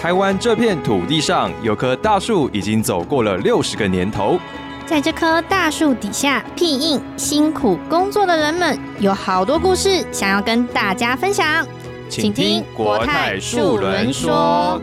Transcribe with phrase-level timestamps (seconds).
[0.00, 4.38] 台湾这片土地上有棵大树，已经走过了六十个年头。
[4.86, 11.66] 在这棵大树底下，庇应辛苦工作的人们，有好多故事想要跟大家分享。
[12.08, 14.80] 请听国泰树轮说。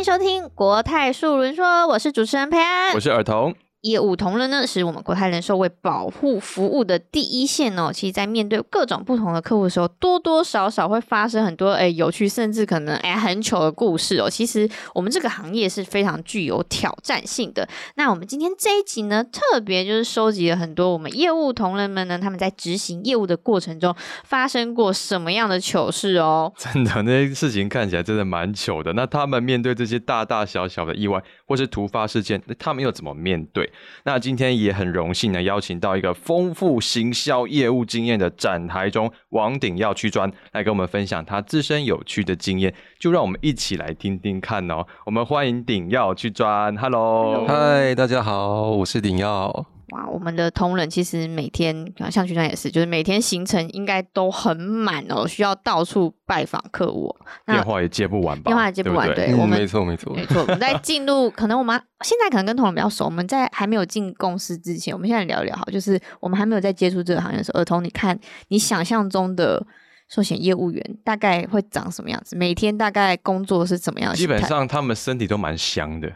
[0.00, 3.54] 欢迎收听国泰树轮说，我是主持人佩安，我是尔童。
[3.82, 7.90] 业务同仁呢，是我们国泰人寿为保护服务的第一线哦。
[7.92, 14.28] 其实，在面对各种不同的客户的时候，多多少少会发生很多哎有趣，甚至可能哎很糗的故事哦。
[14.28, 17.66] 其实，我们这个行业是非常具有挑战性的。
[17.94, 26.52] 那我们今天这一集呢，特别就是收集了很多我们业务同仁们呢，他们在执行业务的过程中发生过什么样的糗事哦。
[26.58, 28.92] 真的，那些事情看起来真的蛮糗的。
[28.92, 33.69] 那他们面对这些大大小小的意外或是突发事件，那他们又怎么面对？
[34.04, 44.86] 那今天也很荣幸呢，邀请到一个丰富行销业务经验的展台中王鼎耀区专来跟我们分享他自身有趣的经验，就让我们一起来听听看哦。
[45.06, 49.79] 我们欢迎鼎耀区专，Hello，嗨，大家好，我是鼎耀。
[49.90, 57.14] 哇，我们的同仁其实每天，像局长也是，就是每天行程应该都很满哦，需要到处拜访客户，
[57.46, 58.44] 电话也接不完吧？
[58.50, 60.42] 电话也接不完，对，我们没错没错没错。
[60.42, 68.18] 我们在进入，可能我们现在可能跟同仁比较熟，我们在还没有进公司之前，我们现在聊聊好，就是我们还没有在接触这个行业的时候，儿童，你看
[68.48, 69.66] 你想象中的
[70.08, 72.36] 寿险业务员大概会长什么样子？
[72.36, 74.14] 每天大概工作是怎么样？
[74.14, 76.12] 基本上他们身体都蛮香的。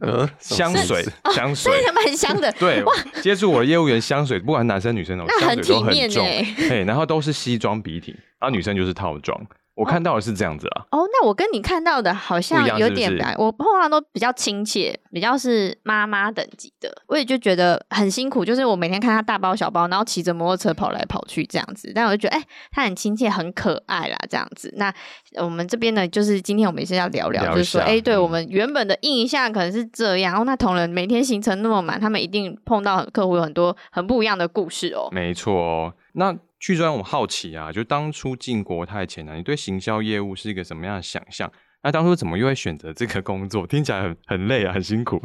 [0.00, 1.02] 呃，香水，
[1.34, 2.52] 香水，真的蛮香的。
[2.60, 6.24] 对，哇接触我的业务员，香水不管男生女生哦，香水都很重。
[6.68, 9.40] 对，然后都是西装笔挺，然后女生就是套装。
[9.76, 10.86] 我看到的是这样子啊。
[10.90, 16.90] 哦，那我跟你看到的好像有点，我碰到都比较亲切，比较是妈妈等级的。
[17.06, 21.92] 我也就觉得很辛苦，就是我每天看他大包小包，然后骑着摩托车跑来跑去这样子。
[21.94, 22.42] 但我就觉得，哎，
[22.72, 24.72] 他很亲切，很可爱啦，这样子。
[24.78, 24.90] 那
[25.34, 30.32] 我们这边呢，就是今天我们也是要聊聊，就是说，哎，对我们原本的印象可能是这样。
[30.32, 35.10] 然后那同仁每天行程那么满，他们一定碰到客户有很多很不一样的故事哦。
[35.12, 36.34] 没错哦，那。
[36.58, 41.52] 据专，我好奇啊，就当初进国泰前呢，你对行销业务是一个什么样的想象？
[41.82, 43.66] 那当初怎么又会选择这个工作？
[43.66, 45.20] 听起来很很累啊，很辛苦。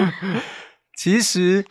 [0.96, 1.64] 其实。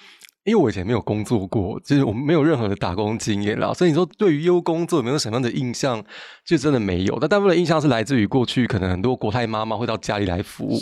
[0.46, 6.04] 因为我以前没有工作过，就是我们没有任何的打工经验啦，所以你说对于业务工作有没有什么样的印象，
[6.44, 7.18] 就真的没有。
[7.20, 10.78] 但大部分的印象是来自于过去，可能很多国泰妈妈会到家里来服务。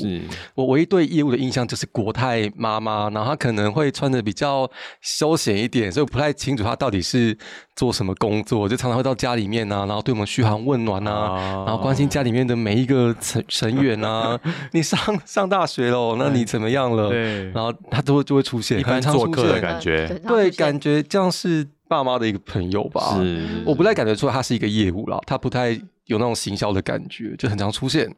[0.56, 4.68] 我唯一对业务的印象就是国泰妈妈，然后她可能会穿的比较
[5.02, 7.38] 休闲一点，所以我不太清楚她到底是
[7.76, 8.68] 做什么工作。
[8.68, 14.40] 就常常会到家里面啊，然后对我们嘘寒问暖啊，然后关心家里面的每一个成成员啊。
[14.74, 17.10] 你上上大学喽，那你怎么样了？
[17.10, 19.51] 对，然后她都会就会出现，一般做客。
[19.52, 23.16] 的感觉，对，感觉像是爸妈的一个朋友吧。
[23.18, 25.72] 是，我不太感觉出来他是一个业务啦，他不太
[26.06, 28.10] 有那种行销的感觉，就很常出现。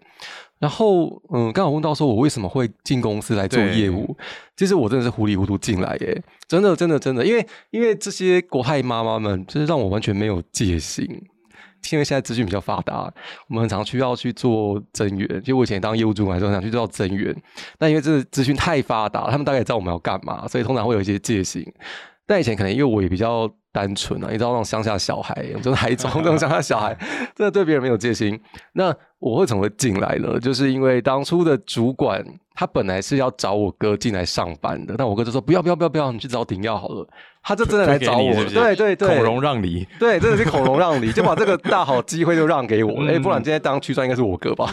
[0.59, 4.15] 然后，嗯，刚好问到说我为什么会进公司来做业务，
[4.55, 11.05] 其实我真的是糊里糊涂进来耶，真的，真的，真的，因为因为这些国泰妈妈们，就是让我完全没有戒心。
[11.91, 13.11] 因为现在资讯比较发达，
[13.47, 15.41] 我们很常需要去做增援。
[15.43, 17.35] 就我以前当业务主管的时候，想去做增援。
[17.77, 21.65] 但因为这个资讯太发达，他们大概也知道我们要干嘛，所以通常会有一些戒心。
[22.25, 26.95] 但以前可能因为我也比较单纯啊，你知道那种乡下小孩，就是海中那种乡下小孩，
[27.35, 28.39] 真的对别人没有戒心。
[28.71, 30.39] 那我会怎么会进来呢？
[30.39, 32.23] 就是因为当初的主管
[32.53, 37.07] 他本来是要找我哥进来上班的，但我哥就说不要不要不要不要，你去找顶耀好了。
[37.41, 43.11] 他就真的来找我，对对对，孔融让梨， 对，真的是孔融让梨，就把这个大好机会就让给我了。
[43.11, 44.71] 哎，不然今天当区长应该是我哥吧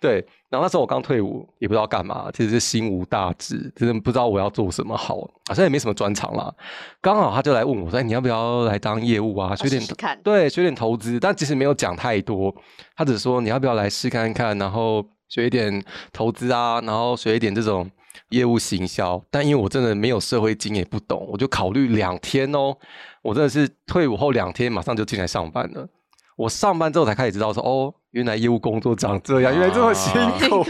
[0.00, 0.26] 对。
[0.50, 5.16] 然后那时候我刚退伍，也不知道干嘛，其实是心无大志，真的不知道我要做什么好，
[5.46, 6.52] 好像也没什么专长啦。
[7.00, 9.54] 刚好他就来问我说：“你要不要来当业务啊？
[9.54, 9.82] 学点
[10.22, 12.54] 对，学点投资。”但其实没有讲太多，
[12.96, 14.56] 他只说：“你要不要来试看看？
[14.58, 17.90] 然后学一点投资啊，然后学一点这种。”
[18.30, 22.76] 业务行销，但因为我真的没有社会经验，不懂，我就考虑两天哦。
[23.22, 25.88] 我真的是退伍后两天，马上就进来上班了。
[26.38, 30.12] 我上班之后才开始知道说，哦，原来业务工作长这样，原来这么辛
[30.48, 30.64] 苦，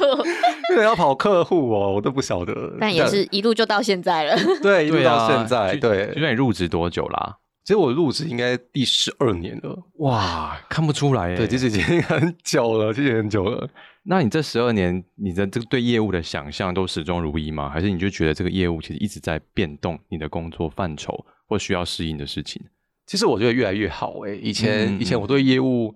[0.70, 2.74] 原来 要跑客户哦，我都不晓得。
[2.80, 6.06] 但也是一路就到现在了， 对，一路到现在，对。
[6.14, 7.36] 就算你入职多久啦？
[7.64, 9.78] 其实我入职应该第十二年了。
[9.98, 13.68] 哇，看不出来，对，其实已经很久了，其实很久了。
[14.04, 17.68] 那你这十二年，你的这个对业务的想象都始终如一吗？
[17.68, 19.98] 还是你就觉得这个业务其实一直在变动？
[20.08, 21.14] 你的工作范畴
[21.46, 22.62] 或需要适应的事情？
[23.08, 24.36] 其实我觉得越来越好诶。
[24.36, 25.92] 以前以前我对业务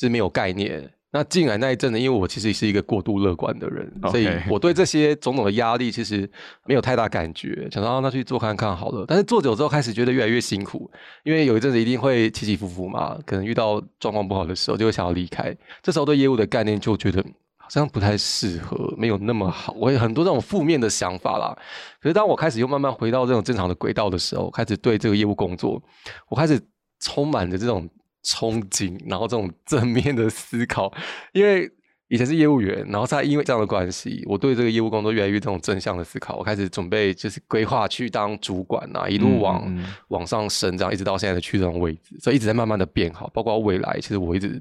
[0.00, 6.28] 是没有概念，那进来那一阵呢，因为我其实是一个过度乐观的人，所以我对这些种种的压力其实
[6.66, 9.04] 没有太大感觉，想说那去做看看好了。
[9.06, 10.90] 但是做久之后开始觉得越来越辛苦，
[11.22, 15.54] 因为有一阵子一定会起起伏伏嘛，可能遇到状况不好的时候就会想要离开。
[15.82, 17.24] 这时候对业务的概念就觉得
[17.64, 19.74] 好像不太适合，没有那么好。
[19.78, 21.56] 我有很多这种负面的想法啦。
[22.00, 25.82] 可是当我开始又慢慢回到这种正常的轨道的时候，开始对这个业务工作，
[26.28, 26.60] 我开始
[27.00, 27.88] 充满着这种。
[28.26, 30.90] 憧憬，然后这种正面的思考，
[31.34, 31.70] 因为
[32.08, 44.58] 以前是业务员，然后再因为这样的关系，我对这个业务工作越来越这种正向的思考，我开始准备就是规划去当主管啊，一路往往上升，这样一直到现在的去这种位置，所以一直在慢慢的变好，包括未来，其实我一直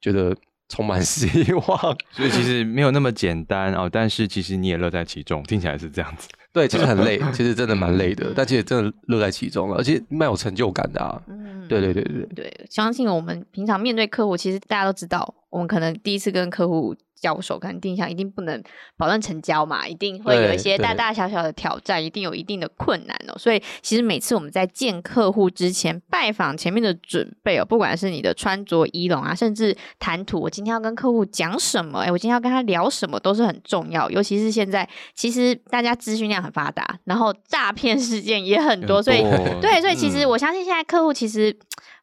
[0.00, 0.34] 觉得
[0.74, 1.66] 充满希望，
[2.10, 6.28] 所以其实没有那么简单哦，但是其实你也乐在其中，听起来是这样子。
[6.52, 11.20] 对，其实很累， 其实真的蛮累的，但其实真的乐在其中了，而且蛮有成就感的啊。
[11.28, 16.94] 嗯，对对对对对，相信我们平常面对客户，其实大家都知道，我们可能第一次跟客户。
[17.24, 18.62] 交手可能定向一定不能
[18.98, 23.38] 保证成交嘛，一定会有一些大大小小的挑战，一定有一定的困难哦。
[23.38, 34.10] 所以其实每次我们在见客户之前，拜访前面的准备哦，不管是你的穿着仪容啊，甚至谈吐，我今天要跟客户讲什么，哎，我今天要跟他聊什么，都是很重要。
[34.10, 39.22] 尤其是现在，其实大家资讯量很发达，然后诈骗事件也很多，所以
[39.62, 41.56] 对，所以其实我相信现在客户其实。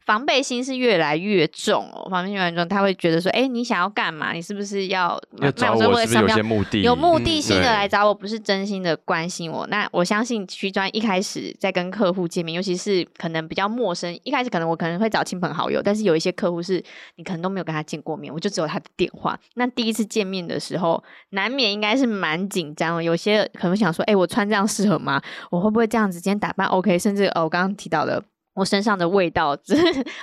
[0.06, 4.34] 防备心是越来越重哦，防备心越来越重，他会觉得说，哎，你想要干嘛？
[4.34, 5.82] 你是不是要要找我？
[5.82, 6.82] 是不是有些目的？
[6.82, 9.66] 有目的性的来找我，不是真心的关心我。
[9.68, 16.84] 那我相信徐专一开始在跟客户见面，尤其是可能比较陌生，一开始可能我可能会找亲朋好友，但是有一些客户是
[17.16, 19.40] 你可能都没有跟他见过面，我就只有他的电话。
[19.56, 23.04] 那第一次见面的时候，难免应该是蛮紧张的。
[23.04, 25.22] 有些可能想说，哎，我穿这样适合吗？
[25.50, 26.20] 我会不会这样子？
[26.20, 26.98] 今天打扮 OK？
[26.98, 28.24] 甚至哦，我刚刚提到的。
[28.54, 29.58] 我身上的味道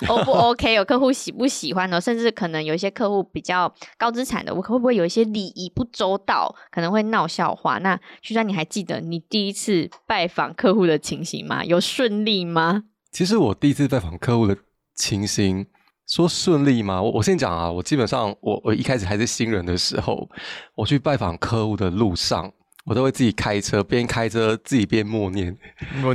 [0.06, 0.74] ，O 不 OK？
[0.74, 1.98] 有客户喜不喜欢呢？
[2.00, 7.78] 甚至可能有一些客户比较高资产的，我会不会有一些礼仪不周到，可能会闹笑话？
[7.78, 11.64] 那徐川，你还记得你第一次拜访客户的情形吗？
[11.64, 12.84] 有顺利吗？
[13.10, 14.54] 其实我第一次拜访客户的
[14.94, 15.66] 情形，
[16.06, 17.00] 说顺利吗？
[17.00, 20.28] 我我先讲啊，我基本上我我一开始还是新人的时候，
[20.74, 22.52] 我去拜访客户的路上。
[22.88, 25.54] 我都会自己开车，边开车自己边默念，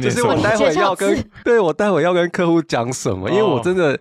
[0.02, 4.00] 就是我待会要跟对我待会要跟客户讲什么，因为我真的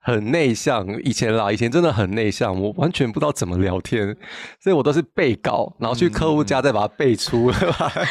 [0.00, 4.16] 很内向，以前啦，以前真的很内向，我完全不知道怎么聊天，
[4.58, 7.56] 所以我都是背稿，然后去客户家再把它背出来，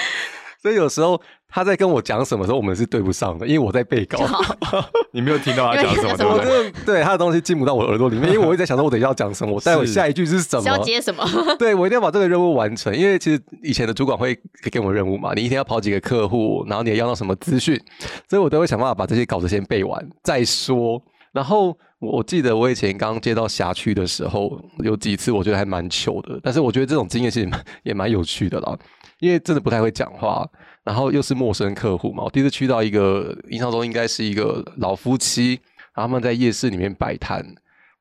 [0.64, 1.22] 所以有时候。
[1.56, 4.18] 他在跟我讲什么时候，我们是对不上的，因为我在背稿，
[5.14, 6.72] 你没有听到他讲什么，对不对？
[6.84, 11.24] 对他的东西进不到我耳朵里面，因为我一直在想说，我等一下要讲什么，我待会下一句是什么，要接什么？
[11.60, 14.36] 对我一定要把这个任务完成，因为其实以前的主管会
[14.72, 17.80] 给我们任务嘛，你一天要跑几个客户，然后你也要到什么资讯，
[18.28, 21.00] 所以我都会想办法把这些稿子先背完再说。
[21.34, 27.48] 然后我记得我以前刚接到辖区的时候，有几次我觉得还蛮糗的，但是我觉得这种经验其实
[27.84, 28.76] 也蛮有趣的啦，
[29.24, 30.46] 因为真的不太会讲话。
[30.84, 35.52] 然后又是陌生客户嘛，我第一次去到一个印象中应该是一个老夫妻，
[35.94, 37.42] 然后他们在夜市里面摆摊，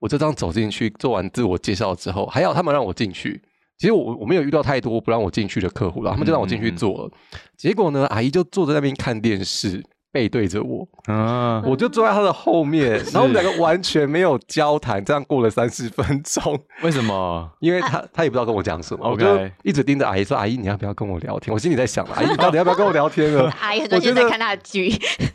[0.00, 3.40] 我就这样走进去，做完自我介绍之后，还好他们让我进去。
[3.78, 7.10] 其实我我没有遇到太多不让我进去的客户了，他们就让我进去坐了。
[7.56, 9.80] 结果呢，阿姨就坐在那边看电视。
[10.12, 16.56] 背对着我，啊，我就坐在他的后面， 然后我们两个完全没有交谈，这样过了三十分钟。
[16.82, 17.50] 为什么？
[17.60, 19.26] 因为他他也不知道跟我讲什么，我就
[19.62, 24.94] 一直盯着阿姨说：“阿姨，你要不要跟我聊天？”我心里在想：“阿姨，你到底要不要跟我聊天呢？” 阿姨很多天在看他的剧。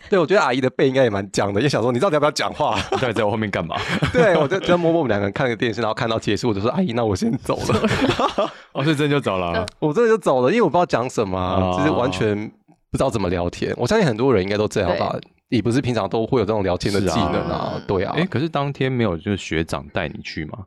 [0.09, 2.79] 对，我觉得阿姨的背应该也蛮僵的，也想说：“你到底要不要讲话？
[2.91, 3.75] 到底在我后面干嘛？”
[4.13, 12.51] 对，我就就摸摸我们两个人看个电视，然后看到结束，我就说：“阿姨，那我先走了。”我是真就走了，我真的就走了，因为我不知道讲什么，就是完全。
[12.91, 15.17] 不知道怎么聊天，我相信很多人应该都这样吧。
[15.49, 17.81] 你不是平常都会有这种聊天的技能啊？
[17.87, 18.13] 对啊。
[18.17, 20.65] 哎，可是当天没有就是学长带你去吗？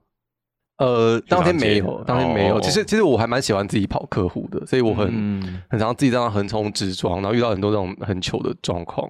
[0.78, 2.58] 呃，当天没有，当天没有。
[2.60, 9.06] 其实其实我还蛮喜欢自己跑客户的，所以我很很常自己这样横冲直撞，然后遇到很多这种很糗的状况。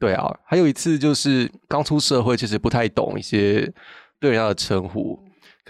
[0.00, 3.72] 对啊，还有一次就是刚出社会，其实不太懂一些
[4.18, 5.16] 对人家的称呼。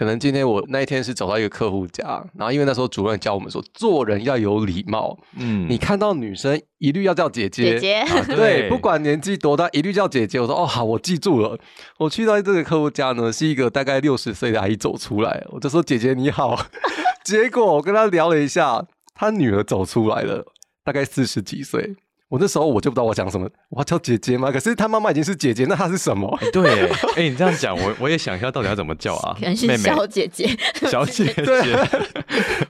[0.03, 10.41] 可能今天我那一天是走到一个客户家，然后因为那时候主任教我们说做人要有礼貌，嗯，你看到女生一律要叫姐姐，姐姐，对，不管年纪多大，一律叫姐姐。
[10.41, 11.57] 我说哦好，我记住了。
[11.99, 16.65] 我去到这个客户家呢，是一个大概六十岁的阿姨走出来，我就说姐姐你好。
[17.23, 20.45] 结果我跟她聊了一下，她女儿走出来了，
[20.83, 21.95] 大概四十几岁。
[22.33, 24.49] 我那时候我就不知道我讲什么，我要叫姐姐吗？
[24.51, 26.35] 可是她妈妈已经是姐姐，那她是什么？
[26.51, 29.37] 对，哎，你这样讲，我我也想一下，到底要怎么叫啊？
[29.39, 30.49] 可能是小姐姐，
[30.89, 31.77] 小姐 姐。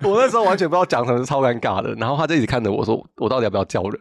[0.01, 1.93] 我那时候完全不知道讲什么，超尴尬的。
[1.93, 3.97] 然后她就一直看着我说：“我到底要不要叫人？”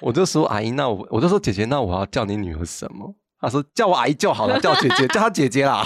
[0.00, 3.14] 我就说：“阿姨，那我我就说姐姐，那我要叫你女儿什么？”
[3.44, 5.84] 他说叫我阿姨就好了，叫姐姐， 叫她姐姐啦。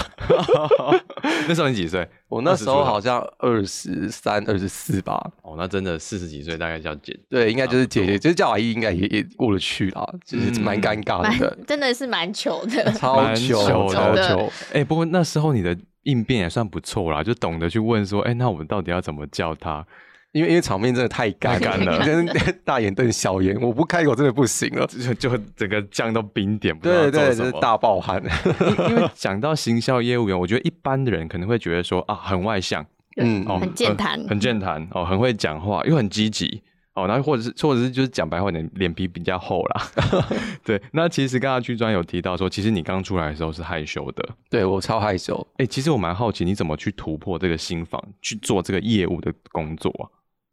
[1.49, 2.09] 那时候你几岁？
[2.29, 5.19] 我那时候好像二十三、二十四吧。
[5.43, 7.19] 哦，那真的四十几岁，大概叫姐。
[7.29, 11.59] 对，应该就是姐姐，就是叫阿姨，应该也也过得去啦，就是蛮尴尬的。
[11.67, 14.53] 真的是蛮糗的，超糗，超糗。
[14.73, 19.85] 哎，不过那时候你的应变也算不错啦，就懂得去问说，哎，那我们到底要怎么叫他？
[20.32, 22.26] 因为因为场面真的太尴尬了，跟
[22.64, 28.23] 大眼瞪小眼，我不开口真的不行了，就就整个酱都冰点，对对，是大爆汗。
[28.90, 32.85] 因为讲到行销业务员，我觉得一般的人可能会觉得说啊，很外向，
[33.16, 39.82] 嗯，很健谈，很健谈哦，很会讲话，又很积极哦，然后或者是或者是就是讲白话点，脸皮比较厚啦。
[40.62, 45.47] 对，那其实刚刚剧专有提到说，其实你刚出来的时候是害羞的，对我超害羞。
[45.56, 50.04] 哎，其实我蛮好奇，你怎么去突破这个心房，去做这个业务的工作啊？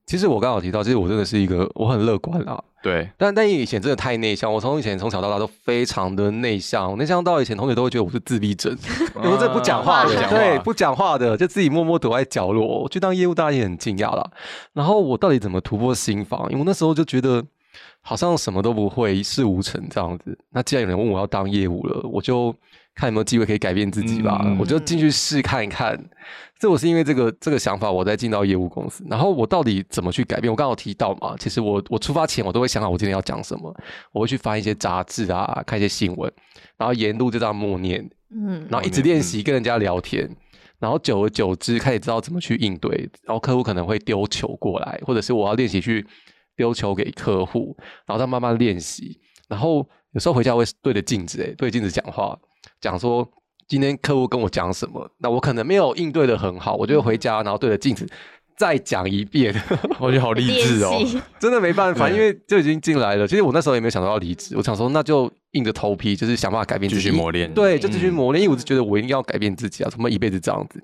[0.05, 2.63] 其实我刚好提到，其实我真的是一个我很乐观啊。
[2.83, 8.77] 对，但但以前真的太内向，我从以前从小到大都非常的内向，内向到以前同学都会觉得我是自闭症，
[9.15, 12.83] 我这不讲话的，对，不讲话的，就自己默默躲在角落。
[12.83, 14.29] 我去当业务，大家也很惊讶啦。
[14.73, 16.43] 然后我到底怎么突破心防？
[16.51, 17.43] 因为我那时候就觉得
[18.01, 20.37] 好像什么都不会，一事无成这样子。
[20.51, 22.55] 那既然有人问我要当业务了，我就。
[22.95, 26.01] 看有没有机会可以改变自己吧，我就进去试看一看。
[26.57, 29.05] 这我是因为这个这个想法，我在进到业务公司。
[29.09, 30.49] 然后我到底怎么去改变？
[30.49, 33.75] 我刚好提到嘛，其实我我出发前我都会想好我今天要讲什么，
[34.13, 36.31] 我会去翻一些杂志啊，看一些新闻，
[36.77, 40.29] 然后沿路就这样默念，嗯，然后一直练习跟人家聊天，
[40.79, 43.09] 然后久而久之开始知道怎么去应对。
[43.23, 46.07] 然后客户可能会丢球过来，或者是我要练习去
[46.55, 47.75] 丢球给客户，
[48.05, 49.19] 然后再慢慢练习。
[49.49, 52.39] 然后有时候回家会对着镜子，哎，对着镜子讲话。
[52.81, 53.27] 讲说
[53.67, 58.07] 今天客户跟我讲什么，那我可能没有应对的很好，我就回家然后对着镜子
[58.57, 59.53] 再讲一遍。
[59.99, 61.01] 我觉得好励志哦，
[61.39, 63.27] 真的没办法，因为就已经进来了。
[63.27, 67.51] 其实我那时候也没有想到要离职，我想说那就硬着头皮，就是想办法改变自己，继续磨练。
[67.53, 70.81] 对，就继续磨练，因为我是觉得我一定要改变自己啊，怎么一辈子这样子？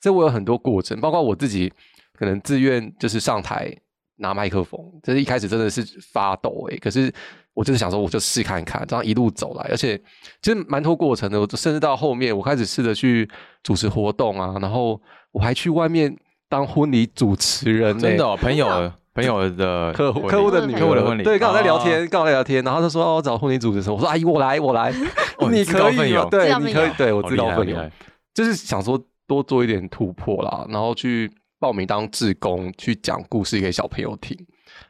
[0.00, 1.72] 所以我有很多过程，包括我自己
[2.18, 3.74] 可能自愿就是上台
[4.16, 7.12] 拿麦克风，就是一开始真的是发抖哎，可是。
[7.54, 9.96] 我就是想说，我就试看看，这样一路走来，而且
[10.42, 11.40] 其实蛮多过程的。
[11.40, 13.28] 我甚至到后面，我开始试着去
[13.62, 15.00] 主持活动啊，然后
[15.32, 16.14] 我还去外面
[16.48, 17.98] 当婚礼主持人。
[17.98, 24.92] 真的， 朋友朋友的 客户客户的女客户的婚礼，对，刚好在聊天，刚好在聊天，然后他说：“哦，我找婚礼主持人。”我说：“阿姨，我来，我来。
[25.50, 27.90] ”你可以，对，你可以，对我自告奋勇，
[28.34, 31.30] 就是想说多做一点突破啦，然后去
[31.60, 34.36] 报名当志工，去讲故事给小朋友听。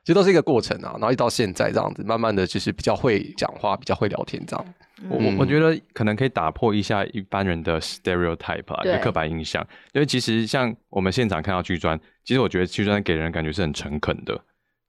[0.04, 4.74] 其实都是一个过程啊，然后一到现在这样子，慢慢的就是比较会讲话，比较会聊天这样。
[5.08, 9.66] 我我我觉得可能可以打破一下一般人的 stereotype 啊，就刻板印象。
[9.92, 14.38] 因为其实像我们现场看到剧专，其实我觉得剧专给人感觉是很诚恳的，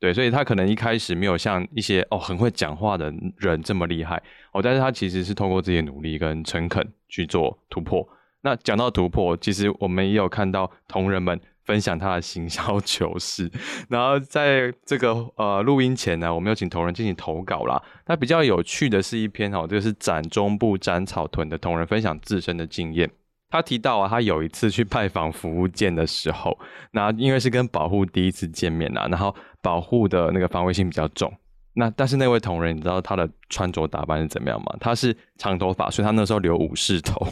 [0.02, 8.08] 对，所以他可能一开始没有像一些哦很会讲话的人这么厉害哦，但是他其实是通过自己的努力跟诚恳去做突破。
[8.42, 11.40] 那讲到突破，其实我们也有看到同仁们。
[11.66, 13.52] 分享他的行销 糗事，
[13.90, 17.82] 然后在这个呃录音前呢，我们有请同仁进行投稿啦。
[18.06, 23.10] 那比较有趣的是一篇哦，这个是展中部斩草屯的同仁分享自身的经验。
[23.50, 26.58] 他提到啊，他有一次去拜访服务舰的时候，
[26.92, 31.32] 那因为是跟保护第一次见面啊，然后保护的那个防卫性比较重。
[31.76, 34.76] 那但是那位同仁，你知道他的穿着打扮是怎么样吗？
[34.80, 37.28] 他是长头发，所以他那时候留武士头，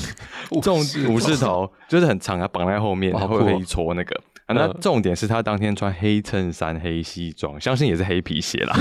[0.62, 4.20] 重武士头就是很长啊，绑在后面，然后会一撮那个。
[4.54, 8.76] 那重点是他当天穿黑衬衫、黑西装，相信也是黑皮鞋啦。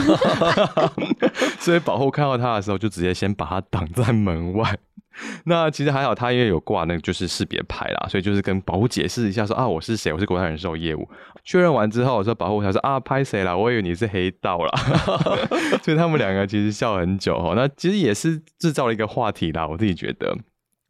[1.59, 4.77] 所以保护看到他的时候，就直接先把他挡在门外。
[5.45, 11.07] 那其实还好，他因为有挂那个就是识别牌啦，所以就是跟保护解释一下说啊，我是谁，我是国泰人寿业务。
[11.43, 13.55] 确认完之后，我说保护他说啊，拍谁啦？
[13.55, 14.71] 我以为你是黑道啦。
[15.83, 17.53] 所以他们两个其实笑很久哈。
[17.55, 20.37] 那其实也是制造了一个话题啦，我自己觉得。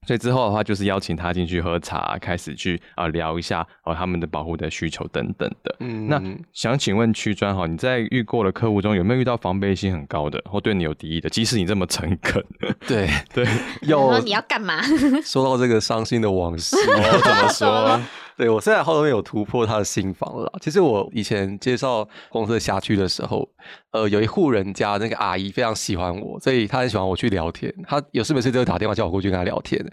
[0.08, 5.76] 所以之后的话，就是邀请他进去喝茶，开始去啊聊一下哦他们的保护的需求等等的。
[5.80, 6.20] 嗯，那
[6.54, 11.30] 想请问区专哈，你在遇过的客户中有没有遇到防备心很高的，或对你有敌意的？
[11.30, 12.44] 即使你这么诚恳，
[12.88, 13.48] 对 对，
[13.82, 14.82] 有你要干嘛？
[15.24, 18.02] 说到这个伤心的往事， 我怎么说？
[18.42, 20.52] 对我现在后面有突破他的心房了。
[20.60, 23.48] 其实我以前介绍公司的辖区的时候。
[23.92, 27.72] 呃，有一户人家那个阿姨非常喜欢我，所以她很喜欢我去聊天。
[27.86, 29.86] 她有事没事就会打电话叫我过去跟她聊天。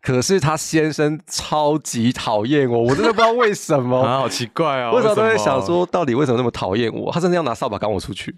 [0.00, 4.92] 可是她先生超级讨厌我，我真的不知道为什么 啊，好奇怪啊！
[4.92, 7.10] 为什么都在想说，到底为什么那么讨厌我？
[7.12, 8.32] 他甚至要拿扫把赶我出去。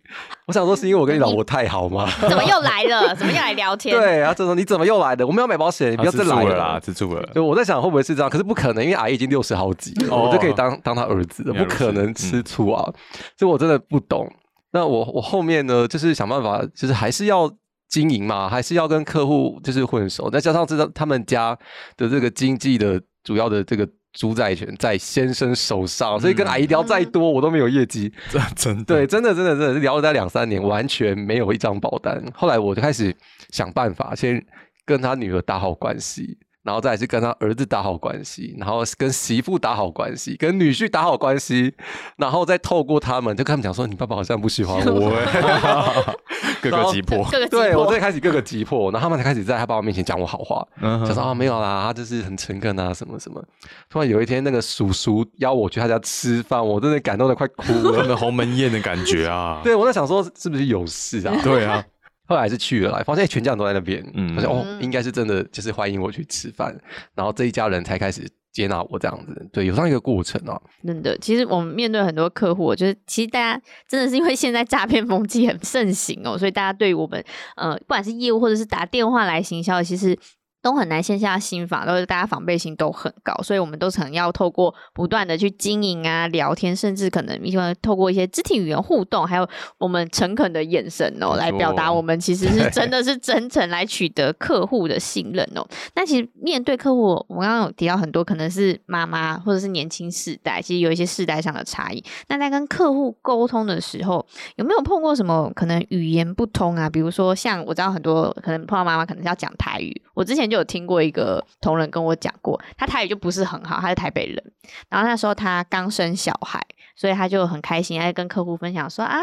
[0.46, 2.08] 我想说，是因为我跟你老婆太好吗？
[2.20, 3.14] 怎么又来了？
[3.14, 3.94] 怎么又来聊 天？
[3.94, 5.26] 对啊，这种你怎么又来的？
[5.26, 7.22] 我们要买保险，你不要再来了啦，蜘蛛了。
[7.34, 8.30] 就我在想，会不会是这样？
[8.30, 12.92] 可是不可能，因为阿姨已经六十好几了，我就可以当当他儿子了，不可能吃醋啊！
[13.36, 14.30] 所以我真的不懂。
[14.72, 17.50] 那我我后面呢，就是想办法，就是还是要
[17.88, 21.56] 经营嘛，还是要跟客户就是混熟，再加上知道他们家
[21.96, 28.10] 的这个经济的主要的这个主宰权在先生手上，所以跟阿姨聊再多，我都没有业绩。
[28.56, 32.22] 真的对，真的真的真的聊了在两三年，完全没有一张保单。
[32.34, 33.14] 后来我就开始
[33.50, 34.42] 想办法，先
[34.86, 36.38] 跟他女儿打好关系。
[36.62, 41.74] 然后再去跟他儿子打好关系，然后跟媳妇打好关系，跟女婿打好关系，
[42.16, 45.12] 然后再透过他们，就跟他们讲说：“你爸爸好像不喜欢我。
[46.62, 50.64] ”各个击破，对我最开始各个击破，然后他们才开始在他爸爸面前讲我好话，
[51.06, 53.42] 就说：“啊，没有啦，他就是很诚恳啊，什么什么。”
[53.90, 59.60] 突然有一天，那个叔叔邀我去他家吃饭，我真的感动的快哭了，那鸿门宴的感觉啊！
[59.64, 61.34] 对我在想说，是不是有事啊？
[61.42, 61.84] 对啊。
[62.26, 66.74] 后来是去了，发现全家人都在那边，嗯发现哦，应该是真的，就是欢迎我去吃饭，
[67.14, 70.60] 然后这一家人才开始接纳我这样子，对，有这样一个过程啊。
[70.84, 77.22] 真的，其实我们面对很多客户，我觉得其实大家真的是因为现在诈骗风气很盛行哦，所以大家对于我们
[77.56, 80.18] 呃，不管是业务或者是打电话来行销，其实。
[80.62, 95.66] 都很难线下心防，都是大家防备心都很高，所以我们都可能要透过不断的去经营啊、聊天，甚至可能因为透过一些肢体语言互动，还有我们诚恳的眼神哦，来表达我们其实是真的 是真诚来取得客户的信任哦。
[95.96, 102.02] 那其实面对客户，我刚刚有提到很多可能是妈妈或者是年轻世代，其实有一些世代上的差异。
[102.28, 106.88] 那在跟客户沟通的时候，有没有碰过什么可能语言不通啊？
[106.88, 110.42] 比如说像我知道很多可能碰到妈妈可能是要讲台语，我之前。
[110.52, 114.52] 就有听过一个同仁跟我讲过，他台语就不是很好，他是台北人，
[114.90, 116.60] 然后那时候他刚生小孩，
[116.94, 119.18] 所以他就很开心，他就跟客户分享说啊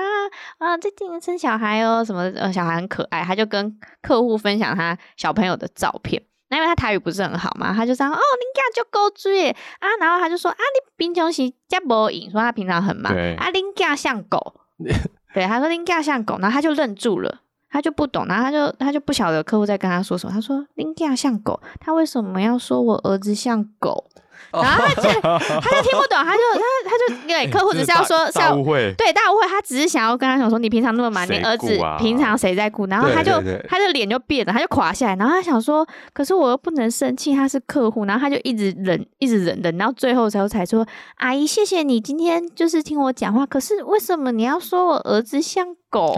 [0.57, 6.23] 啊，最近生小孩哦，什么呃小孩很可爱，他就跟客户分享他小朋友的照片。
[6.49, 8.15] 那因为他台语不是很好嘛，他就说哦，你
[8.55, 14.61] 家就狗追啊，然后他就说啊，你平常是加波影，说他平常很忙啊，林家像狗，
[15.35, 17.41] 对，他说林家像狗，然后他就愣住了。
[17.69, 20.33] 他就不懂，然后他就他就不晓得客户在跟他说什么。
[20.33, 24.05] 他说：“林家像狗，他为什么要说我儿子像狗？”
[24.51, 33.31] 然后他就他就听不懂，他就他他就对客户只是要说大误会，对大误会，他只是想要跟他讲说：“你平常那么忙，你儿子平常谁在顾？”然后他就
[33.67, 40.85] 他的脸就变了，他就垮下来，然后他想说：“可是我又不能生气，他是客户。”然后他就一直忍，一直忍忍，然后最后才才说
[41.17, 46.15] ：“阿姨，谢谢你今天就是听我讲话，可是为什么你要说我儿子像？” 狗，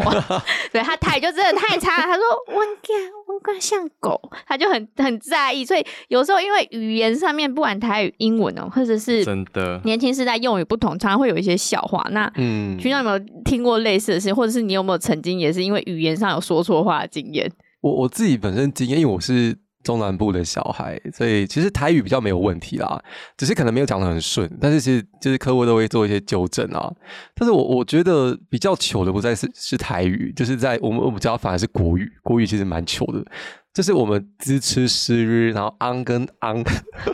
[0.73, 2.03] 对他态就真的太差了。
[2.03, 5.65] 他说“温家温家像狗”，他就很很在意。
[5.65, 12.05] 所以有时候因为语言上面，不管台语、英文哦，或者是真的年轻时代用语不同，常常会有一些笑话。
[12.11, 17.51] 那嗯，徐长有没有听过类似的事，或者是你有没有曾经也是因为语言上有说错话的经验？
[17.81, 19.57] 我我自己本身经验，因为我是。
[19.83, 23.01] 中南部的小孩，所以其实台语比较没有问题啦，
[23.37, 26.91] 只是可能没有讲的很顺，但是其实就是客户都会做一些纠正啊。
[27.35, 33.25] 但是我我觉得比较糗的不再是是台语，就是在我们我们家反而是国语，国语其实蛮糗的。
[33.73, 36.61] 就是我们支持诗日，然后安跟安，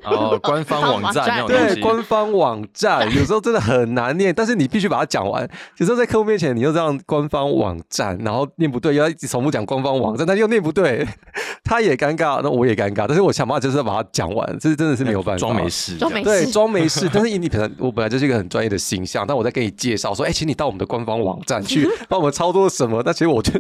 [0.04, 5.48] 哦，官方网站对，官方网站有时候真的很难念，但是你必须把它讲完。
[5.78, 11.08] 有时候在客户面前，你又这样官方网站，然后念不对，又要一直重复讲官方网站，但又念不对，
[11.64, 13.06] 他也尴尬，那我也尴尬。
[13.08, 17.08] 但是我想办法就是要把它讲完，这是真的是没有办法，装没事，装没事，对，装没事。
[17.14, 23.54] 但是你本来我本来就是一个很专业的形象，但我在给你介绍说，哎，请你到我们的官方网站去 帮我们操作什么，但其实我就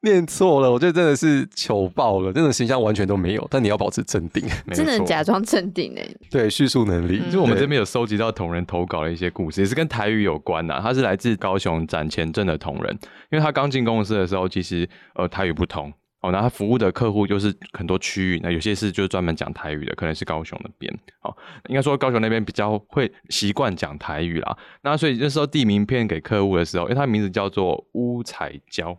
[0.02, 2.32] 念错了，我觉得真的是糗爆了。
[2.32, 6.00] 真的形象完全都没有，但你要保持镇定，真的假装镇定呢？
[6.30, 7.20] 对，叙述能力。
[7.30, 10.80] 就我们这边有收集到同仁投稿的一些故事，也是跟台语有关呐。
[10.82, 12.92] 他是来自高雄展前镇的同仁，
[13.30, 20.90] 因为他刚进公司的时候，其实呃台语不通哦，那他服务的客户就是很多区域，那有些是就是专门讲台语的，可能是高雄那边
[21.22, 21.36] 哦，
[21.68, 24.56] 应该说高雄那边比较会习惯讲台语啦。
[24.82, 28.98] 那所以那时候递名片给客户的时候，因为他名字叫做乌彩娇，乌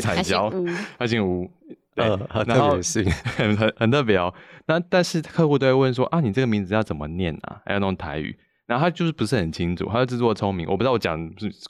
[0.00, 0.52] 彩椒，
[0.98, 1.50] 他姓吴。
[1.96, 4.32] 呃，很特别性，很很很特别哦。
[4.66, 7.60] 那但是客户都会问说啊，你这个名字要怎么念啊？
[7.66, 8.38] 还要弄台语。
[8.68, 11.18] 然后他就是不是很清楚，他就自作聪明，我不知道我讲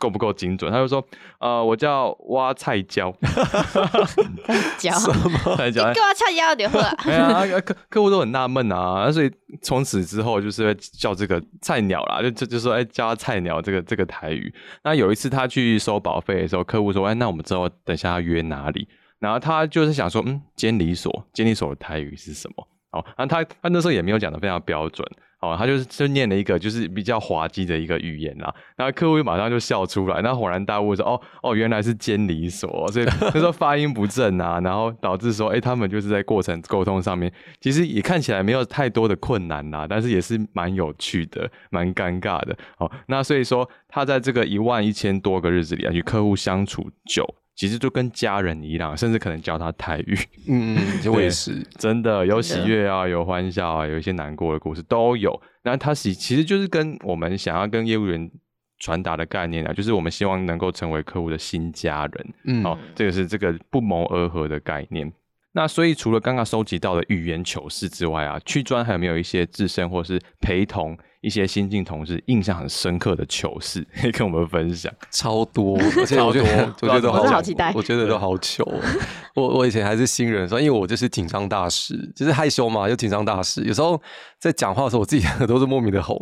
[0.01, 0.69] 够不够精准。
[0.71, 1.03] 他就说，
[1.39, 3.15] 呃，我叫挖菜椒，
[4.79, 5.39] 椒什么？
[5.57, 6.81] 菜椒，给我菜椒的话。
[7.09, 9.31] 哎呀，客客户都很纳闷啊，所以
[9.63, 14.53] 从此之后就是叫这个菜鸟啦，就就就说哎，叫他菜鸟这个这个台语。
[14.83, 18.89] 那有一次他去收保费的时候，客户说，哎，那我们之后等下要约哪里？
[19.21, 22.69] 然后他就是想说，嗯，监理所，监理所的台语是什么？
[22.91, 25.07] 哦，然后他他那时候也没有讲的非常标准，
[25.41, 28.53] 哦，他就是就念了一个就是比较滑稽的一个语言啦。
[28.77, 42.57] 然后客户马上就笑出来，那恍然大悟说，哦哦，原来是监理所，所以 那时候发音不正啊，然后导致说，哎，他们就是在过程沟通上面，其实也看起来没有太多的困难啦，但是也是蛮有趣的，蛮尴尬的。
[42.79, 47.25] 哦，那所以说他在这个一万一千多个日子里啊，与客户相处久。
[47.59, 50.17] 其实就跟家人一样，甚至可能教他台语。
[50.47, 50.79] 嗯嗯，
[51.13, 55.43] 我也是，真的有喜悦啊，有欢笑啊，有一些难过的故事都有。
[55.65, 58.31] 那他其其实就是跟我们想要跟业务员
[58.79, 62.35] 传达的概念啊，就是我们希望能够成为客户的新家人。
[62.45, 65.13] 嗯，好，这个是这个不谋而合的概念。
[65.51, 70.97] 那所以除了刚刚收集到的语言糗事之外啊，去专还有没有一些自身或是陪同？
[71.21, 74.93] 一些新进同事印象很深刻的糗事，可以跟我们分享。
[75.11, 78.65] 超多， 而且我觉得，我觉得都好期待，我觉得都好糗。
[79.35, 83.63] 我我以前还是新人，所以因为我就是紧张大师，就是害羞嘛，又紧张大师。
[83.65, 84.01] 有时候
[84.39, 86.17] 在讲话的时候，我自己耳朵是莫名的红，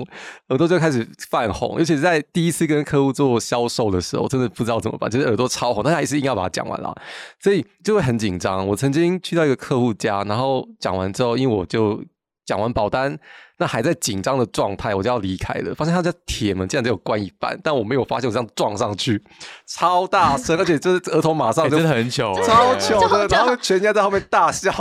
[0.49, 1.79] 耳朵就开始泛红。
[1.79, 6.95] 尤其是在第一次跟客户做销售的时候，真的不知道怎么办，就是耳朵超红，但还是硬要把它讲完了，
[7.41, 8.67] 所以就会很紧张。
[8.67, 12.03] 我曾经去到一个客户家，然后讲完之后，因为我就
[12.47, 13.19] 讲完保单。
[13.59, 15.75] 那还在紧张的状态，我就要离开了。
[15.75, 19.23] 发现他家铁门竟然只有关一半，但我没有发现我这样撞上去，
[19.67, 24.73] 超大声，而且就是额头马上真的很糗，超糗的，然后全家在后面大笑。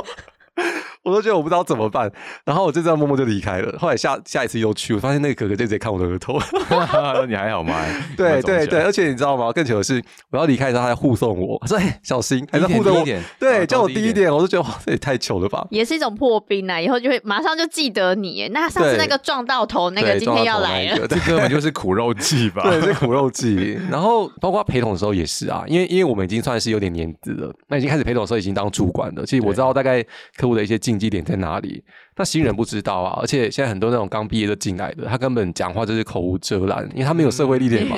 [1.05, 2.11] 我都觉得我不知道怎么办，
[2.43, 3.77] 然后我就这样默默就离开了。
[3.79, 6.39] 后来下下一次又去，我发现那个哥哥就直接看我的额头。
[7.29, 7.75] 你还好吗？
[8.17, 9.51] 对对对，而且你知道吗？
[9.51, 13.05] 更糗的是，我要离开的时候，他还护送我，他说：“哎，小心，还是护送我。”
[13.39, 14.33] 对，叫我低一点。
[14.33, 15.65] 我就觉得哇，这也太糗了吧！
[15.69, 18.49] 也是一种破冰啊，以后就会马上就记得你。
[18.51, 22.63] 那上次那个撞到头那个，今天要来了， 这根本就是苦肉计吧？
[22.63, 23.77] 对，是苦肉计。
[23.91, 29.25] 然后包括陪同的时候也是啊，因为因为我们已经算是有点年资了，那已经开始陪同的时候已经当主管了。
[29.25, 30.03] 其实我知道大概
[30.35, 31.83] 客户的一些禁忌点在哪里。
[32.15, 37.97] 那新人不知道啊，而且现在很多那种刚毕业的进来的，他根本讲话就是口无遮拦，因为他没有社会历练嘛。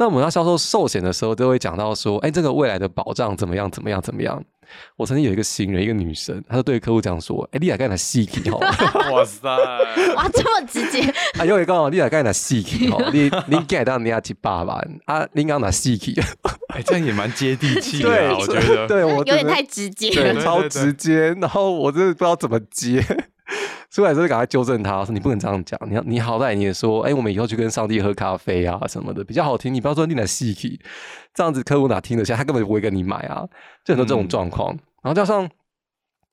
[0.00, 3.70] 那我们要销售寿险的时候，都会讲到说，哎，这个未来的保障怎么样？
[3.70, 4.00] 怎么样？
[4.00, 4.42] 怎么样？
[4.96, 8.56] 我曾经有一个新人，一个女生，她就对客户这样说：“哎，丽雅干哪细体哦？
[9.12, 9.46] 哇塞，
[10.16, 11.02] 哇这么直接！
[11.38, 16.18] 啊，因为刚好丽雅干哪细体哦，你你给到你要去八万啊，你刚拿细体？
[16.72, 21.34] 哎，这样也蛮接地气的，我觉得，对我有点太直接，对，超直接。
[21.40, 23.04] 然后我真的不知道怎么接。
[23.90, 30.80] 出来之后赶快纠正他，说你不能这样讲，你要你好歹你也说，哎，我们以后去跟上帝喝咖啡啊什么的比较好听，你不要说你来细气，
[31.34, 33.46] 这样子客户哪听得下，他根本就不会跟你买啊，
[33.84, 34.70] 就很多这种状况。
[35.02, 35.48] 然后加上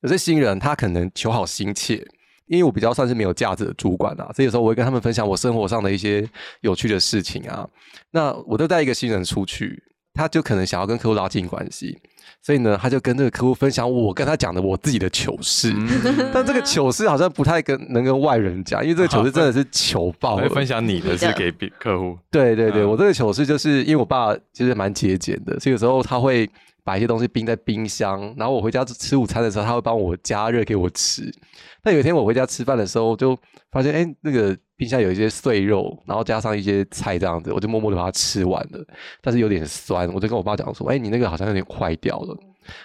[0.01, 2.05] 有些新人，他可能求好心切，
[2.45, 6.27] 因为我比较算是没有价值的主管啊，所以有时候我会跟他们分享我生活上的一些
[6.61, 7.67] 有趣的事情啊。
[8.11, 9.81] 那我都带一个新人出去，
[10.17, 11.97] 他就可能想要跟客户拉近关系。
[12.41, 15.73] 所以呢，他就跟这个客户分享我跟他讲的我自己的糗事，
[16.33, 20.47] 但这个糗事好像不太跟能跟外人讲，因为这个糗事真的是糗爆了。
[20.49, 26.49] 分享你的是给客户，对对对，我这个糗事就是因为我爸其实蛮节俭的，所以有时候他会
[26.83, 31.29] 把一些东西冰在冰箱，然后我回家吃午餐的时候，他会帮我加热给我吃。
[31.81, 33.37] 但有一天我回家吃饭的时候，就
[33.71, 38.85] 发现哎，那个冰箱有一些碎肉，然后加上一些菜这样子，我就默默的把它吃完了。
[39.21, 42.37] 但是有点酸，我就跟我爸讲说：“哎，你那个好像有点坏掉了。”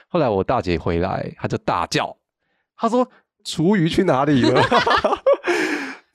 [0.08, 2.16] 后来我大姐回来，她就大叫，
[2.76, 3.06] 她说
[3.44, 4.60] ：“厨余去哪里了？”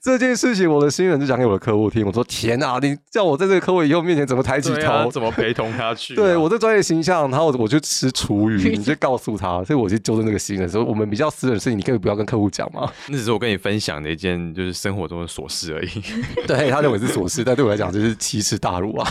[0.08, 2.06] 这件事情，我的新人就讲给我的客户听。
[2.06, 6.14] 我说：“天啊，你叫我在这个客户以后面前怎么抬起头，怎么陪同他去？
[6.14, 9.62] 对我这专业形象，然后我就吃厨余， 你就告诉他。
[9.64, 12.90] 所以我就纠正那个新人说：我们比较私人的事情，你可以不要跟客户讲嘛。
[13.08, 15.88] 那只是我跟你分享的一件就是生活中的琐事而已。
[16.46, 19.10] 对他认为是琐事， 但对我来讲就是奇耻大辱啊！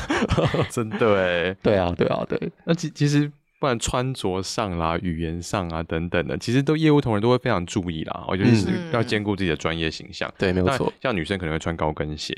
[0.71, 2.51] 真的哎，对啊，对啊，对。
[2.65, 3.31] 那其其实。
[3.59, 8.25] 不然穿着上啦、语言上啊等等的，其实都业务同仁都会非常注意啦。
[8.27, 10.31] 我觉得是要兼顾自己的专业形象。
[10.37, 10.91] 对，没有错。
[11.01, 12.33] 像女生可能会穿高跟鞋，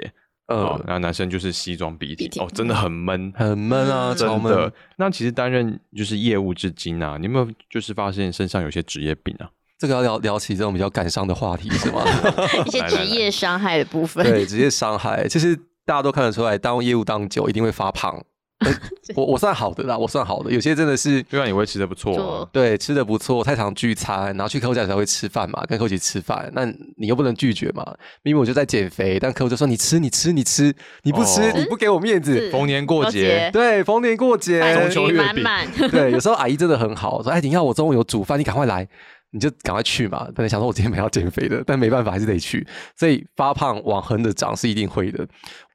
[0.48, 2.42] 呃，然后男生就是西装笔挺。
[2.42, 4.72] 哦，真的很闷，很闷啊，真的。
[4.98, 9.50] 那其实担任就是业务至今啊，你有没有就是发现身上有些职业病啊？
[9.78, 12.04] 这个要聊聊起这种比较感伤的话题是吗？
[12.68, 14.26] 一些职业伤害的部分。
[14.26, 15.56] 对，职业伤害，其实
[15.86, 18.22] 大家都看得出来，当业务当久一定会发胖。
[19.16, 20.52] 我我算好的啦，我算好的。
[20.52, 23.42] 有些真的是，对啊，你会吃的不错，对，吃的不错。
[23.44, 26.66] 太常聚餐，然后去客户家才会吃饭嘛，跟客户一起吃饭，那
[26.98, 27.84] 你又不能拒绝嘛。
[28.22, 32.52] 明明我就在减肥，但客户就说你吃，你吃，你吃，你不吃，你不给我面子。
[32.52, 35.44] 逢年过节，对，逢年过节，中秋月饼，
[35.90, 38.86] 对，有时候阿姨真的很好，说哎，你看我中午有煮饭，你赶快来，
[39.32, 40.28] 你就赶快去嘛。
[40.36, 42.68] 本来想说我今天没要减肥的，但没办法，还是得去。
[42.98, 45.26] 所以发胖往横的长是一定会的，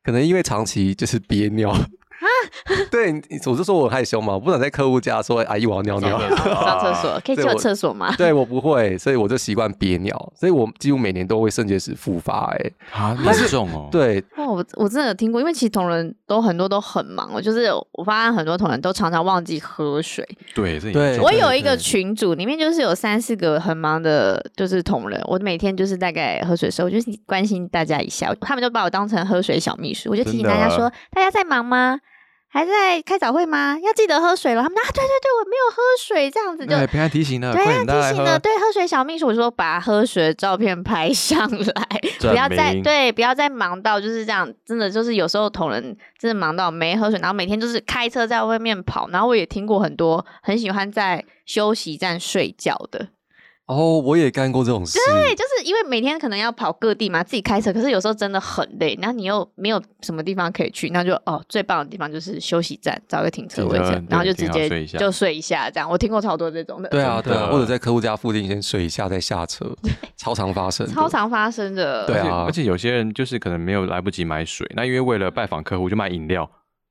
[0.05, 1.75] 可能因为长期就是憋尿。
[2.91, 3.13] 对，
[3.47, 8.15] 我是说我害羞嘛，我不想在客户家说阿姨我要尿尿 上厕所，可以去我厕所吗？
[8.19, 12.53] 对我不会，所以我就习惯憋尿，所以我几乎每年都会肾结石复发。
[12.53, 13.89] 哎，啊，那是重哦。
[13.91, 20.27] 对，哇，我我真的有听过，因为其实同仁都很多都很忙，我就是我发现很多同仁都常常忘记喝水。
[20.55, 31.99] 对，对，我有一个群组，里面就是有三四个很忙的，就是同仁，我每天就是大概喝水的时候，我就关心大家一下，他们就把我当成喝水小秘书，我就提醒大家说，大家在忙吗？
[32.55, 33.77] 还在开早会吗？
[33.83, 34.63] 要记得喝水了。
[34.63, 45.83] 他们啊，对对对，我没有喝水，这样子就平安提醒了，对，提醒了，对，喝水小秘书说把喝水的照片拍上来， 不要再对，不要再忙到就是这样，真的就是有时候同仁
[46.17, 53.09] 真的忙到没喝水，然后每天就是开车在外面跑，然后我也听过很多很喜欢在休息站睡觉的。
[53.67, 54.99] 哦，我也干过这种事。
[55.07, 65.89] 对，就是因为每天可能要跑各地嘛，自己开车，可是有时候真的很累，然后你又没有什么地方可以去，那就哦，最棒的地方就是休息站，找个停车位，然后就直接就睡一下，这样。
[65.89, 66.91] 我听过超多这种的。
[66.91, 69.75] 对啊，对啊，或者在客户家附近先睡一下再下车，
[70.19, 72.07] 超常发生，超常发生的。
[72.07, 76.45] 对啊，而且有些人就是可能没有来不及买水，那因为为了拜访客户就买饮料，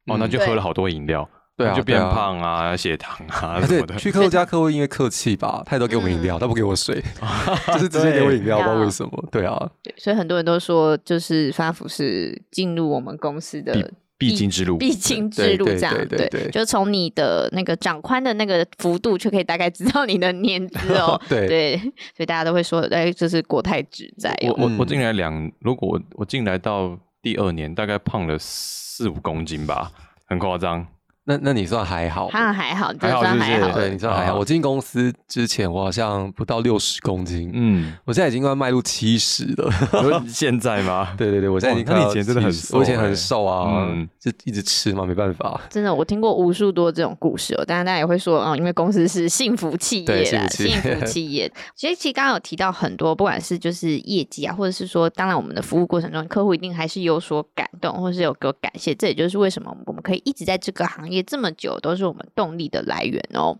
[0.08, 1.30] 哦，那就喝了好多饮料。
[1.56, 3.96] 对啊，就变胖啊，血糖啊什么的。
[3.96, 7.00] 去客户家，客户因为客气吧，他也都给我们饮料，他不给我水，
[7.74, 9.28] 就是直接给我饮料，不知道为什么。
[9.32, 15.94] 对啊，所以很多人都说，就是发福是进入我们公司的必经之路，必经之路这样。
[16.08, 21.22] 对对，就从你的那个长宽的那个幅度，就可以大概知道你的年 资哦。
[21.30, 24.36] 对对，所以大家都会说，哎，这是国泰指在。
[24.44, 29.92] 我我我进来两，如果我我进来到第二年，大概胖了四五公斤吧，
[30.26, 30.88] 很夸张。
[31.26, 34.38] 那那你算还好，他还好，还好还好，对，你算还好。
[34.38, 39.72] 我进公司之前，我好像不到六十公斤，嗯，我现在已经快迈入七十了。
[40.28, 41.14] 现在吗？
[41.18, 43.88] 对对对，我现在已经，你以前真的很瘦，我以前很瘦啊，
[44.20, 45.62] 就一直吃嘛，没办法。
[45.70, 47.64] 真的，我听过无数多这种故事哦。
[47.64, 51.50] 当然，大家也会说，哦，因为公司是幸福企业啦，幸福企业。
[51.74, 58.94] 其实，其实刚刚有提到很多，不管是就是业绩啊，或者是说，当然我们的服务过程中，客户一定还是有所感动，或者是有给我感谢。
[58.94, 61.13] 这也就是为什么我们可以一直在这个行业。
[61.14, 63.58] 也这么久都是我们动力的来源哦。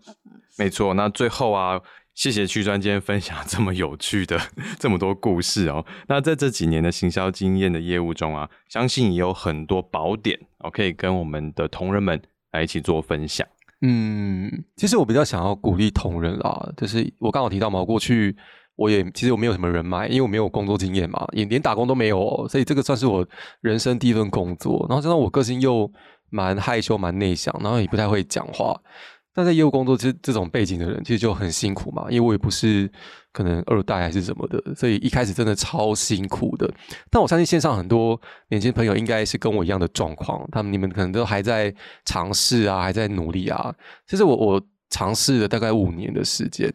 [0.58, 1.80] 没错，那最后啊，
[2.14, 4.38] 谢谢曲专今天分享这么有趣的
[4.78, 5.84] 这么多故事哦。
[6.06, 12.20] 那在这几年的行销经验的业务中啊，相信也有很多宝典哦，可以跟我们的同仁们
[12.52, 13.44] 来一起做分享。
[13.82, 18.36] 嗯，其实我比较想要鼓励同仁啦，就是我刚好提到嘛，过去
[18.76, 23.26] 我也其实我没有什么人脉，因为我没有工作经验嘛，也连打工都没有，所以这个算是我
[23.60, 24.86] 人生第一份工作。
[24.88, 25.90] 然后加上我个性又。
[26.34, 28.78] 蛮害羞、蛮内向，然后也不太会讲话。
[29.36, 32.06] 但在业务工作这这种背景的人，其实就很辛苦嘛。
[32.08, 32.90] 因为我也不是
[33.32, 36.72] 可能二代还是什么的，所以一开始真的超辛苦的。
[37.10, 43.74] 但我相信线上很多年轻朋友应该是跟我一样的状况，他们你们可能都还在尝试啊，还在努力啊。
[44.06, 46.72] 其实我我尝试了大概五年的时间，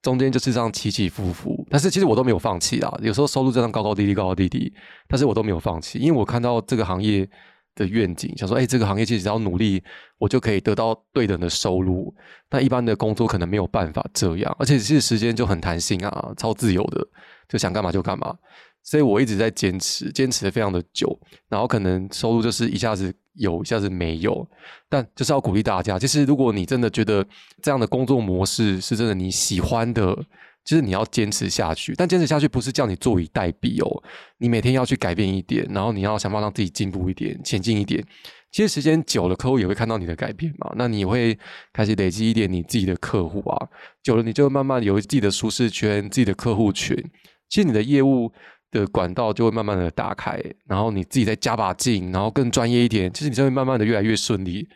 [0.00, 2.96] 中间就是这样起起伏伏，但是其实我都没有放弃啊。
[3.02, 4.72] 有时候收入这样高高低低、高高低低，
[5.08, 7.28] 但是我都没有放弃，因为我看到这个行业。
[7.78, 9.80] 的愿景，想说，哎，这个行业其实只要努力，
[10.18, 12.12] 我就可以得到对等的收入。
[12.48, 17.06] 但一般的工作可能没有办法这样，而且其实时间就很弹性啊，超自由的，
[17.48, 18.36] 就想干嘛就干嘛。
[18.82, 21.18] 所以我一直在坚持，坚持的非常的久。
[21.48, 24.46] 然后可能收入就是一下子有，一下子没有。
[24.88, 27.24] 但就是要鼓励大家，其实如果你真的觉得
[27.62, 30.18] 这样的工作模式是真的你喜欢的。
[30.68, 34.02] 就是你要坚持下去，但坚持下去不是叫你坐以待毙哦。
[34.36, 38.04] 你每天要去改变一点，然后你要想办法让自己进步一点、前进一点。
[38.52, 40.70] 其实时间久了，客户也会看到你的改变嘛。
[40.76, 41.38] 那你会
[41.72, 43.66] 开始累积一点你自己的客户啊。
[44.02, 46.94] 久了，你就慢慢有自己的舒适圈、自己的客户群。
[47.48, 48.30] 其实你的业务
[48.70, 53.10] 的管道就会慢慢的打开，然后你自己再加把劲，然后更专业一点。
[53.10, 54.68] 其实你就会慢慢的越来越顺利，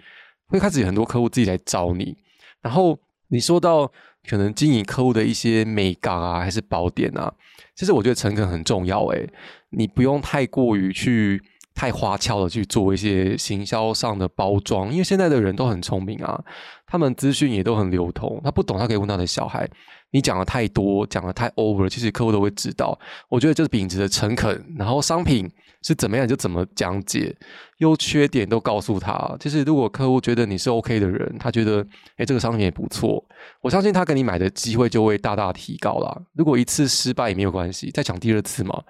[0.47, 2.17] 会开始有很多客户自己来找你。
[2.63, 3.93] 然后你说到。
[4.29, 7.33] 可能经营客户的一些美感啊，还是宝典啊，
[7.75, 9.05] 其实我觉得诚恳很重要。
[9.07, 9.29] 诶，
[9.71, 11.43] 你不用太过于去
[11.75, 16.43] 太花俏的去做一些行销上的包装，因为现在的人都很聪明啊，
[16.87, 19.69] 他们资讯也都很流通，他不懂他可以问他的小孩。
[20.15, 22.99] 你讲的太多，讲的太 over，其实客户都会知道。
[23.31, 25.51] 我觉得就是秉持的诚恳，然后商品
[25.83, 27.35] 是怎么样就怎么讲解，
[27.79, 29.37] 优缺点都告诉他。
[29.41, 31.85] 就是如果客户觉得你是 OK 的人，他觉得
[32.17, 33.25] 哎这个商品也不错，
[33.61, 36.23] 我相信他跟你买的机会就会大大提高了。
[36.35, 38.83] 如果一次失败也没有关系，再讲第二次嘛，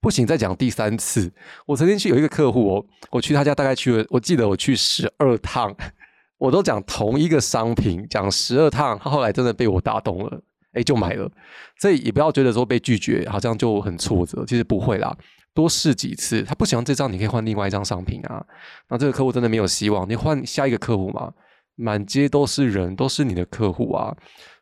[0.00, 1.32] 不行再讲第三次。
[1.66, 5.74] 我曾经去有一个客户哦，我去他家大概去了，我记得我去十二趟，
[6.38, 10.42] 我都讲同一个商品，讲十二趟，他后来真的被我打动了。
[10.72, 11.28] 哎，就买了，
[11.80, 15.12] 所以也不要觉得说被拒绝好像就很挫折，其实不会啦，
[15.54, 18.44] 多试几次，他不喜欢这张，你可以换另外一张商品啊。
[18.88, 21.32] 那这个客户真的没有希望，你换下一个客户嘛？
[21.76, 24.14] 满街都是人，都是你的客户啊。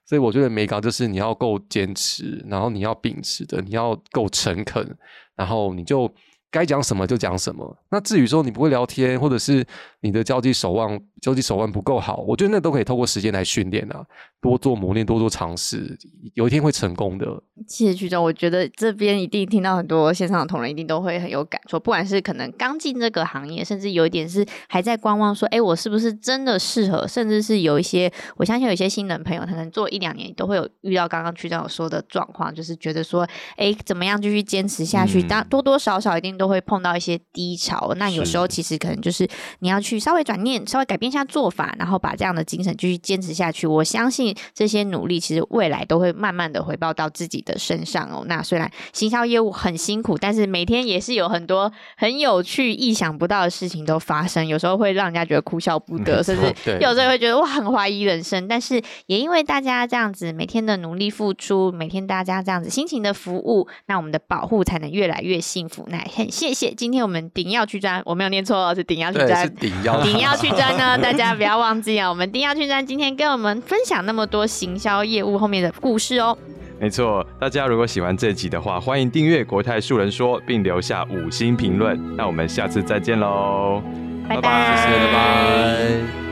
[0.07, 4.97] 所以我觉得美高就是你要够坚持，然后你要秉持的，你要够诚恳，
[5.37, 6.11] 然后你就
[6.51, 7.77] 该讲什么就讲什么。
[7.91, 9.63] 那至于说你不会聊天，或者是
[10.01, 14.03] 你的交际手腕、交际手腕不够好，我觉得那都可以透过时间来训练啊，
[14.41, 15.99] 多做磨练，多做尝试，
[16.35, 17.43] 有一天会成功的。
[17.67, 27.05] 谢谢区长，我觉得这边一定听到很多线上的同仁一定都会很有感触，不管是可能刚进这个行业，甚至有一点是还在观望，说哎，我是不是真的适合？
[27.09, 35.21] 甚至是有一些，我相信有一些新人朋友，可能做一两年都会有遇到刚刚区长有说的状况，就是觉得说，哎，怎么样继续坚持下去？
[35.21, 36.29] 当多多少少一定。
[36.39, 39.27] 都会碰到一些低潮，那有时候其实可能就是
[39.59, 43.67] 你要去稍微转念，稍微改变一下做法，然后把这样的精神继续坚持下去。
[43.67, 48.25] 我相信这些努力其实未来都会慢慢的回报到自己的身上哦。
[48.27, 58.49] 那虽然行销业务很辛苦，但是每天也是有很多很有趣、意想不到的事情都发生，有时候会让人家觉得哭笑不得，甚至有时候会觉得哇很怀疑人生。
[58.49, 65.85] 但是也因为大家这样子每天的努力付出，每天大家这样子辛勤的服务，那我们的保护才能越来越幸福。
[65.89, 66.29] 那很。
[66.31, 76.37] 谢谢，今天我们顶要去专，我没有念错，是顶要去专，顶要顶要去专呢， 大家不要忘记啊，我们顶要去专今天跟我们分享那么多行销业务后面的故事哦。
[76.81, 82.17] 没错，大家如果喜欢这集的话，欢迎订阅国泰树人说，并留下五星评论。
[82.17, 83.83] 那我们下次再见喽，
[84.29, 86.28] 拜拜，谢谢，拜拜。